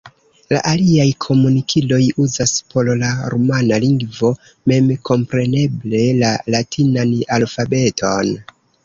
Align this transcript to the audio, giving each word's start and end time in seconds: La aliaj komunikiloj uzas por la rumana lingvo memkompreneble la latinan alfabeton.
La 0.51 0.59
aliaj 0.67 1.03
komunikiloj 1.25 1.99
uzas 2.23 2.53
por 2.71 2.89
la 3.01 3.11
rumana 3.33 3.79
lingvo 3.83 4.31
memkompreneble 4.73 6.01
la 6.23 6.33
latinan 6.57 7.13
alfabeton. 7.39 8.35